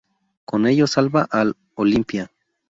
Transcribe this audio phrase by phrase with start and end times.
[0.45, 2.31] Con ello salva al Olympia.